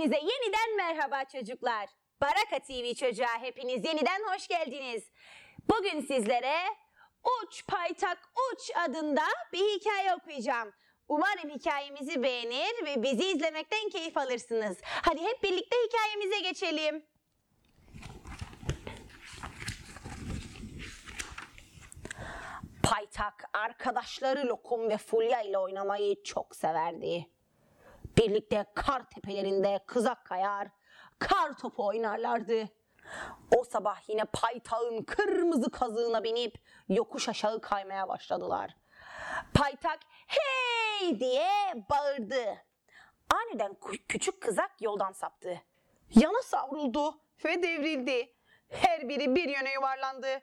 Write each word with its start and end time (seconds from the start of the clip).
Hepinize 0.00 0.32
yeniden 0.32 0.76
merhaba 0.76 1.24
çocuklar. 1.24 1.88
Baraka 2.20 2.58
TV 2.58 2.94
çocuğa 2.94 3.40
hepiniz 3.40 3.84
yeniden 3.84 4.22
hoş 4.32 4.48
geldiniz. 4.48 5.10
Bugün 5.70 6.00
sizlere 6.00 6.56
Uç 7.24 7.66
Paytak 7.66 8.18
Uç 8.52 8.70
adında 8.74 9.22
bir 9.52 9.58
hikaye 9.58 10.14
okuyacağım. 10.14 10.72
Umarım 11.08 11.50
hikayemizi 11.50 12.22
beğenir 12.22 12.86
ve 12.86 13.02
bizi 13.02 13.24
izlemekten 13.24 13.88
keyif 13.88 14.16
alırsınız. 14.16 14.78
Hadi 14.82 15.20
hep 15.20 15.42
birlikte 15.42 15.76
hikayemize 15.86 16.40
geçelim. 16.40 17.04
Paytak 22.82 23.44
arkadaşları 23.52 24.48
Lokum 24.48 24.90
ve 24.90 24.96
Fulya 24.96 25.42
ile 25.42 25.58
oynamayı 25.58 26.22
çok 26.22 26.56
severdi. 26.56 27.26
Birlikte 28.20 28.66
kar 28.74 29.10
tepelerinde 29.10 29.80
kızak 29.86 30.24
kayar, 30.24 30.68
kar 31.18 31.58
topu 31.58 31.86
oynarlardı. 31.86 32.68
O 33.56 33.64
sabah 33.64 34.08
yine 34.08 34.24
paytağın 34.24 35.02
kırmızı 35.02 35.70
kazığına 35.70 36.24
binip 36.24 36.58
yokuş 36.88 37.28
aşağı 37.28 37.60
kaymaya 37.60 38.08
başladılar. 38.08 38.76
Paytak 39.54 39.98
hey 40.26 41.20
diye 41.20 41.50
bağırdı. 41.90 42.56
Aniden 43.34 43.72
kü- 43.72 44.06
küçük 44.08 44.40
kızak 44.40 44.70
yoldan 44.80 45.12
saptı. 45.12 45.60
Yana 46.14 46.42
savruldu 46.42 47.20
ve 47.44 47.62
devrildi. 47.62 48.34
Her 48.68 49.08
biri 49.08 49.34
bir 49.36 49.48
yöne 49.48 49.72
yuvarlandı. 49.72 50.40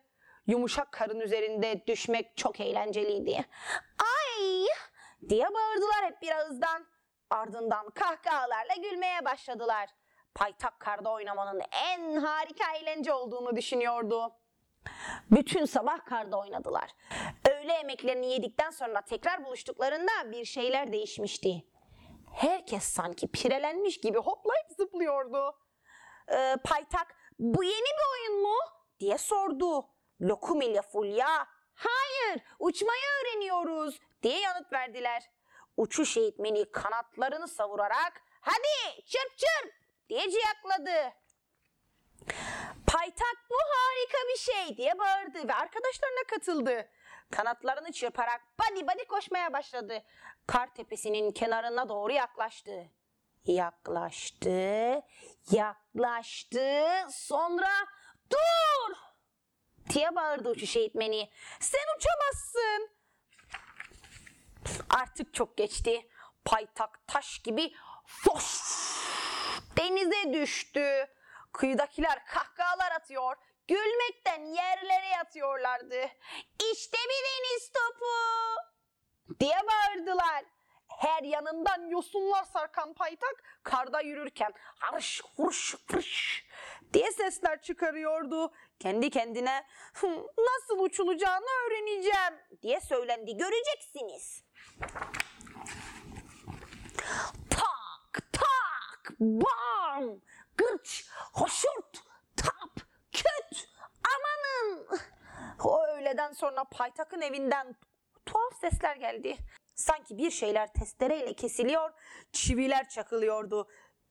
Yumuşak 0.47 0.91
karın 0.91 1.19
üzerinde 1.19 1.87
düşmek 1.87 2.37
çok 2.37 2.59
eğlenceliydi. 2.59 3.45
Ay 3.99 4.65
diye 5.29 5.45
bağırdılar 5.53 6.05
hep 6.05 6.21
bir 6.21 6.31
ağızdan. 6.31 6.96
Ardından 7.29 7.89
kahkahalarla 7.89 8.75
gülmeye 8.75 9.25
başladılar. 9.25 9.89
Paytak 10.35 10.79
karda 10.79 11.11
oynamanın 11.11 11.61
en 11.85 12.15
harika 12.15 12.75
eğlence 12.75 13.13
olduğunu 13.13 13.55
düşünüyordu. 13.55 14.33
Bütün 15.31 15.65
sabah 15.65 16.05
karda 16.05 16.39
oynadılar. 16.39 16.91
Öğle 17.49 17.73
yemeklerini 17.73 18.31
yedikten 18.31 18.69
sonra 18.69 19.01
tekrar 19.01 19.45
buluştuklarında 19.45 20.31
bir 20.31 20.45
şeyler 20.45 20.91
değişmişti. 20.91 21.65
Herkes 22.33 22.83
sanki 22.83 23.27
pirelenmiş 23.31 23.99
gibi 24.01 24.17
hoplayıp 24.17 24.67
zıplıyordu. 24.77 25.59
Ee, 26.31 26.55
Paytak 26.63 27.15
bu 27.39 27.63
yeni 27.63 27.73
bir 27.85 28.29
oyun 28.29 28.41
mu? 28.43 28.55
diye 28.99 29.17
sordu. 29.17 29.87
Lokum 30.21 30.61
ile 30.61 30.81
Fulya 30.81 31.47
hayır 31.73 32.41
uçmayı 32.59 33.01
öğreniyoruz 33.21 33.99
diye 34.23 34.39
yanıt 34.39 34.73
verdiler. 34.73 35.23
Uçuş 35.77 36.17
eğitmeni 36.17 36.71
kanatlarını 36.71 37.47
savurarak 37.47 38.21
hadi 38.41 39.01
çırp 39.05 39.37
çırp 39.37 39.73
diye 40.09 40.31
ciyakladı. 40.31 41.13
Paytak 42.87 43.37
bu 43.49 43.55
harika 43.55 44.17
bir 44.33 44.37
şey 44.37 44.77
diye 44.77 44.99
bağırdı 44.99 45.47
ve 45.47 45.53
arkadaşlarına 45.53 46.23
katıldı. 46.29 46.89
Kanatlarını 47.31 47.91
çırparak 47.91 48.41
badi 48.59 48.87
badi 48.87 49.05
koşmaya 49.05 49.53
başladı. 49.53 50.03
Kar 50.47 50.73
tepesinin 50.73 51.31
kenarına 51.31 51.89
doğru 51.89 52.11
yaklaştı. 52.13 52.89
Yaklaştı, 53.45 55.01
yaklaştı, 55.51 56.83
sonra 57.11 57.69
dur 58.31 58.95
diye 59.89 60.15
bağırdı 60.15 60.49
uçuş 60.49 60.75
eğitmeni. 60.75 61.29
Sen 61.59 61.85
uçamazsın. 61.97 62.96
Artık 65.01 65.33
çok 65.33 65.57
geçti. 65.57 66.09
Paytak 66.45 67.07
taş 67.07 67.39
gibi 67.39 67.73
foş 68.05 68.61
denize 69.77 70.33
düştü. 70.33 71.07
Kıyıdakiler 71.53 72.25
kahkahalar 72.25 72.91
atıyor. 72.91 73.35
Gülmekten 73.67 74.41
yerlere 74.41 75.07
yatıyorlardı. 75.07 76.01
İşte 76.73 76.97
bir 76.97 77.23
deniz 77.27 77.71
topu 77.71 78.05
diye 79.39 79.57
bağırdılar. 79.67 80.43
Her 80.87 81.23
yanından 81.23 81.89
yosunlar 81.89 82.43
sarkan 82.43 82.93
paytak 82.93 83.43
karda 83.63 84.01
yürürken 84.01 84.53
harış 84.79 85.21
huruş 85.35 85.75
fırış 85.87 86.45
diye 86.93 87.11
sesler 87.11 87.61
çıkarıyordu. 87.61 88.51
Kendi 88.79 89.09
kendine 89.09 89.63
"Hı, 89.93 90.07
nasıl 90.37 90.79
uçulacağını 90.79 91.45
öğreneceğim 91.67 92.33
diye 92.61 92.79
söylendi. 92.81 93.37
Göreceksiniz. 93.37 94.43
Tak 97.49 98.31
tak 98.31 99.13
bam 99.19 100.19
gırç 100.57 101.05
hoşurt 101.33 102.03
tap 102.35 102.79
küt 103.11 103.67
amanın. 104.15 104.87
O 105.63 105.83
öğleden 105.87 106.31
sonra 106.33 106.63
paytakın 106.63 107.21
evinden 107.21 107.75
tuhaf 108.25 108.59
sesler 108.61 108.95
geldi. 108.95 109.37
Sanki 109.75 110.17
bir 110.17 110.31
şeyler 110.31 110.73
testereyle 110.73 111.33
kesiliyor, 111.33 111.91
çiviler 112.31 112.89
çakılıyordu. 112.89 113.67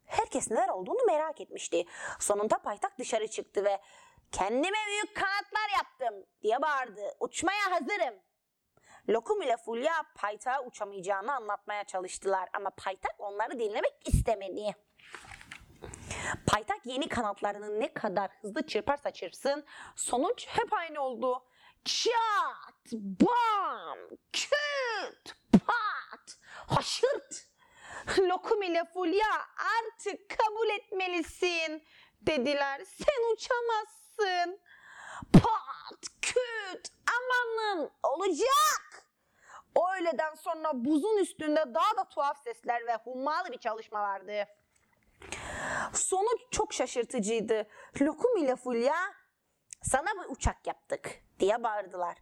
Herkes 0.06 0.50
neler 0.50 0.68
olduğunu 0.68 1.04
merak 1.06 1.40
etmişti. 1.40 1.84
Sonunda 2.20 2.58
paytak 2.58 2.98
dışarı 2.98 3.28
çıktı 3.28 3.64
ve 3.64 3.80
kendime 4.32 4.78
büyük 4.86 5.16
kanatlar 5.16 5.70
yaptım 5.76 6.26
diye 6.42 6.62
bağırdı. 6.62 7.16
Uçmaya 7.20 7.70
hazırım. 7.70 8.14
Lokum 9.08 9.42
ile 9.42 9.56
Fulya 9.56 9.92
paytağa 10.14 10.64
uçamayacağını 10.64 11.34
anlatmaya 11.34 11.84
çalıştılar 11.84 12.48
ama 12.52 12.70
paytak 12.70 13.14
onları 13.18 13.58
dinlemek 13.58 13.94
istemedi. 14.04 14.76
Paytak 16.46 16.86
yeni 16.86 17.08
kanatlarını 17.08 17.80
ne 17.80 17.94
kadar 17.94 18.30
hızlı 18.40 18.66
çırparsa 18.66 19.10
çırpsın 19.10 19.64
sonuç 19.96 20.46
hep 20.48 20.72
aynı 20.72 21.00
oldu. 21.00 21.44
Çat, 21.84 22.92
bam, 22.92 23.98
küt. 24.32 25.36
Lokum 28.28 28.62
ile 28.62 28.84
Fulya 28.84 29.26
artık 29.78 30.38
kabul 30.38 30.68
etmelisin 30.68 31.84
dediler. 32.20 32.80
Sen 32.84 33.32
uçamazsın. 33.32 34.60
Pat, 35.32 36.00
küt, 36.22 36.88
amanın 37.08 37.90
olacak. 38.02 39.06
O 39.74 39.92
öğleden 39.92 40.34
sonra 40.34 40.70
buzun 40.74 41.18
üstünde 41.18 41.74
daha 41.74 41.96
da 41.96 42.08
tuhaf 42.08 42.42
sesler 42.42 42.86
ve 42.86 42.94
hummalı 42.94 43.52
bir 43.52 43.58
çalışma 43.58 44.00
vardı. 44.02 44.32
Sonuç 45.92 46.40
çok 46.50 46.72
şaşırtıcıydı. 46.74 47.66
Lokum 48.00 48.36
ile 48.36 48.56
Fulya 48.56 48.96
sana 49.82 50.06
bir 50.06 50.34
uçak 50.34 50.66
yaptık 50.66 51.10
diye 51.40 51.62
bağırdılar. 51.62 52.16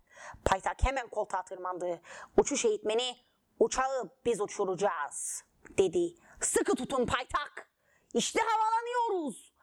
Paytak 0.45 0.85
hemen 0.85 1.09
koltuğa 1.09 1.43
tırmandı. 1.43 2.01
Uçuş 2.37 2.65
eğitmeni 2.65 3.17
uçağı 3.59 4.11
biz 4.25 4.41
uçuracağız 4.41 5.45
dedi. 5.69 6.15
Sıkı 6.41 6.75
tutun 6.75 7.07
paytak. 7.07 7.69
İşte 8.15 8.41
havalanıyoruz. 8.41 9.55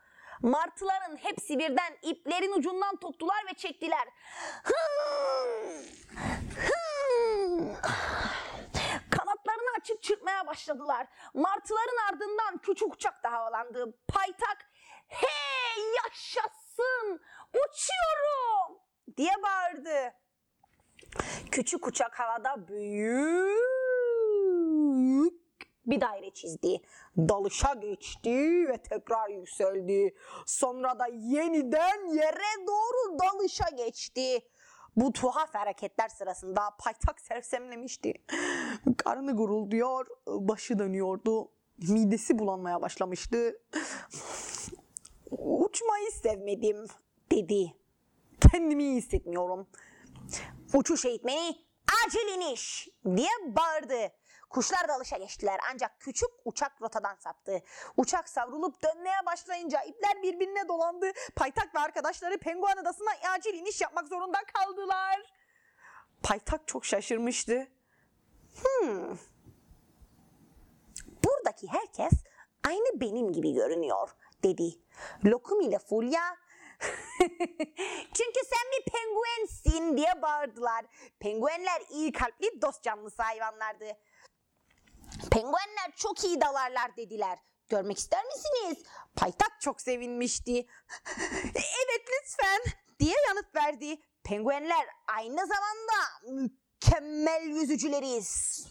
Martıların 0.42 1.18
hepsi 1.18 1.60
birden 1.60 1.98
iplerin 2.02 2.52
ucundan 2.52 2.96
tuttular 2.96 3.46
ve 3.50 3.54
çektiler. 3.54 4.08
Hımm! 4.64 5.86
Hımm! 6.56 7.76
Kanatlarını 9.12 9.70
açıp 9.80 10.04
çırpmaya 10.04 10.48
başladılar. 10.48 11.08
Martıların 11.34 11.98
ardından 12.12 12.58
küçük 12.58 12.94
uçak 12.94 13.24
da 13.24 13.32
havalandı. 13.32 13.98
Paytak 14.08 14.72
hey 15.08 15.84
yaşasın 16.04 17.22
uçuyorum 17.50 18.82
diye 19.18 19.34
bağırdı. 19.44 20.14
Küçük 21.52 21.88
uçak 21.88 22.20
havada 22.20 22.68
büyük 22.68 23.71
bir 25.86 26.02
daire 26.02 26.30
çizdi. 26.30 26.82
Dalışa 27.18 27.74
geçti 27.74 28.66
ve 28.70 28.78
tekrar 28.78 29.30
yükseldi. 29.30 30.16
Sonra 30.46 31.00
da 31.00 31.08
yeniden 31.08 32.16
yere 32.16 32.68
doğru 32.68 33.20
dalışa 33.20 33.70
geçti. 33.78 34.40
Bu 34.96 35.14
tuhaf 35.14 35.56
hareketler 35.56 36.10
sırasında 36.10 36.62
paytak 36.80 37.20
sersemlemişti. 37.20 38.14
Karnı 38.98 39.36
gurulduyor, 39.36 40.06
başı 40.28 40.80
dönüyordu. 40.80 41.52
Midesi 41.90 42.40
bulanmaya 42.40 42.82
başlamıştı. 42.82 43.62
Uçmayı 45.32 46.12
sevmedim 46.12 46.86
dedi. 47.32 47.74
Kendimi 48.52 48.84
iyi 48.84 48.96
hissetmiyorum. 48.96 49.68
Uçuş 50.74 51.06
eğitmeni 51.06 51.56
acil 52.06 52.36
iniş 52.36 52.90
diye 53.16 53.30
bağırdı. 53.46 54.14
Kuşlar 54.52 54.88
dalışa 54.88 55.18
geçtiler 55.18 55.60
ancak 55.74 56.00
küçük 56.00 56.30
uçak 56.46 56.82
rotadan 56.82 57.16
saptı. 57.16 57.62
Uçak 57.98 58.30
savrulup 58.30 58.84
dönmeye 58.84 59.26
başlayınca 59.26 59.82
ipler 59.82 60.24
birbirine 60.24 60.68
dolandı. 60.68 61.12
Paytak 61.36 61.76
ve 61.76 61.80
arkadaşları 61.80 62.38
Penguen 62.38 62.78
Adası'na 62.78 63.12
acil 63.34 63.54
iniş 63.54 63.82
yapmak 63.82 64.08
zorunda 64.08 64.38
kaldılar. 64.54 65.22
Paytak 66.24 66.68
çok 66.68 66.86
şaşırmıştı. 66.86 67.68
Hmm. 68.62 69.18
Buradaki 71.26 71.68
herkes 71.68 72.12
aynı 72.68 73.02
benim 73.02 73.34
gibi 73.34 73.54
görünüyor 73.54 74.10
dedi. 74.44 74.80
Lokum 75.26 75.62
ile 75.62 75.80
Fulya 75.80 76.38
çünkü 78.14 78.40
sen 78.46 78.66
bir 78.72 78.92
penguensin 78.92 79.98
diye 79.98 80.22
bağırdılar. 80.22 80.86
Penguenler 81.20 81.82
iyi 81.90 82.12
kalpli 82.12 82.62
dost 82.62 82.84
canlısı 82.84 83.24
hayvanlardı. 83.24 83.86
Penguenler 85.32 85.92
çok 85.96 86.24
iyi 86.24 86.42
dalarlar 86.42 86.98
dediler. 86.98 87.40
Görmek 87.70 87.98
ister 87.98 88.26
misiniz? 88.26 88.84
Paytak 89.16 89.62
çok 89.62 89.82
sevinmişti. 89.82 90.54
evet 91.56 92.06
lütfen 92.10 92.62
diye 93.00 93.16
yanıt 93.28 93.56
verdi. 93.56 94.02
Penguenler 94.24 94.86
aynı 95.08 95.40
zamanda 95.40 96.32
mükemmel 96.32 97.42
yüzücüleriz 97.42 98.64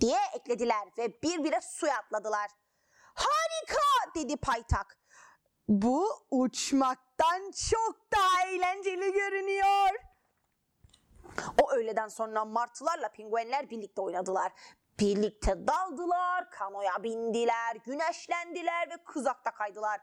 diye 0.00 0.18
eklediler 0.34 0.88
ve 0.98 1.22
bir 1.22 1.44
bire 1.44 1.60
suya 1.60 1.98
atladılar. 1.98 2.50
Harika 3.14 4.14
dedi 4.14 4.36
Paytak. 4.36 4.98
Bu 5.68 6.08
uçmaktan 6.30 7.50
çok 7.70 8.12
daha 8.12 8.48
eğlenceli 8.48 9.12
görünüyor. 9.12 9.90
O 11.62 11.70
öğleden 11.72 12.08
sonra 12.08 12.44
martılarla 12.44 13.08
penguenler 13.08 13.70
birlikte 13.70 14.00
oynadılar. 14.00 14.52
Birlikte 15.00 15.66
daldılar, 15.66 16.50
kanoya 16.50 17.02
bindiler, 17.02 17.76
güneşlendiler 17.84 18.90
ve 18.90 19.04
kızakta 19.04 19.50
kaydılar. 19.50 20.00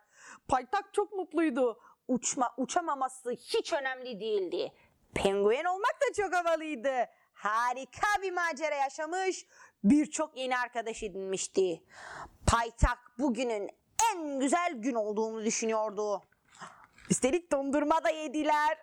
Paytak 0.47 0.93
çok 0.93 1.13
mutluydu. 1.13 1.79
Uçma, 2.07 2.53
uçamaması 2.57 3.31
hiç 3.31 3.73
önemli 3.73 4.19
değildi. 4.19 4.73
Penguen 5.15 5.65
olmak 5.65 5.95
da 6.01 6.13
çok 6.15 6.35
havalıydı. 6.35 7.09
Harika 7.33 8.21
bir 8.21 8.31
macera 8.31 8.75
yaşamış, 8.75 9.45
birçok 9.83 10.37
yeni 10.37 10.57
arkadaş 10.57 11.03
edinmişti. 11.03 11.83
Paytak 12.47 12.99
bugünün 13.19 13.69
en 14.13 14.39
güzel 14.39 14.73
gün 14.75 14.95
olduğunu 14.95 15.45
düşünüyordu. 15.45 16.23
Üstelik 17.09 17.51
dondurma 17.51 18.03
da 18.03 18.09
yediler. 18.09 18.77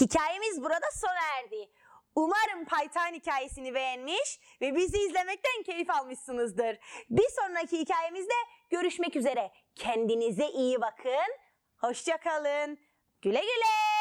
Hikayemiz 0.00 0.62
burada 0.62 0.90
sona 0.94 1.38
erdi. 1.38 1.70
Umarım 2.14 2.64
Paytan 2.64 3.12
hikayesini 3.14 3.74
beğenmiş 3.74 4.40
ve 4.60 4.74
bizi 4.74 4.98
izlemekten 4.98 5.62
keyif 5.66 5.90
almışsınızdır. 5.90 6.78
Bir 7.10 7.28
sonraki 7.28 7.78
hikayemizde 7.78 8.34
görüşmek 8.70 9.16
üzere. 9.16 9.50
Kendinize 9.74 10.48
iyi 10.48 10.80
bakın. 10.80 11.36
Hoşça 11.76 12.16
kalın. 12.16 12.78
Güle 13.22 13.40
güle. 13.40 13.91